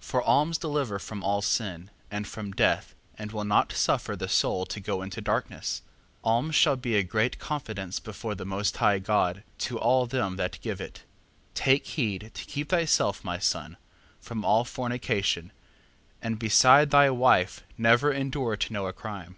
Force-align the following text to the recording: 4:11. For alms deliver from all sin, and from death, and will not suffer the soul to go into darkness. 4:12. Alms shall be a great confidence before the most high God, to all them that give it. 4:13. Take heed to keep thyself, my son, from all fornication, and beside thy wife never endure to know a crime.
4:11. 0.00 0.04
For 0.04 0.22
alms 0.22 0.58
deliver 0.58 0.98
from 1.00 1.24
all 1.24 1.42
sin, 1.42 1.90
and 2.08 2.28
from 2.28 2.52
death, 2.52 2.94
and 3.18 3.32
will 3.32 3.42
not 3.42 3.72
suffer 3.72 4.14
the 4.14 4.28
soul 4.28 4.64
to 4.66 4.78
go 4.78 5.02
into 5.02 5.20
darkness. 5.20 5.82
4:12. 6.24 6.30
Alms 6.30 6.54
shall 6.54 6.76
be 6.76 6.94
a 6.94 7.02
great 7.02 7.40
confidence 7.40 7.98
before 7.98 8.36
the 8.36 8.46
most 8.46 8.76
high 8.76 9.00
God, 9.00 9.42
to 9.58 9.76
all 9.76 10.06
them 10.06 10.36
that 10.36 10.60
give 10.60 10.80
it. 10.80 11.02
4:13. 11.54 11.54
Take 11.54 11.86
heed 11.88 12.30
to 12.34 12.44
keep 12.44 12.68
thyself, 12.68 13.24
my 13.24 13.40
son, 13.40 13.76
from 14.20 14.44
all 14.44 14.64
fornication, 14.64 15.50
and 16.22 16.38
beside 16.38 16.90
thy 16.92 17.10
wife 17.10 17.64
never 17.76 18.12
endure 18.12 18.56
to 18.56 18.72
know 18.72 18.86
a 18.86 18.92
crime. 18.92 19.34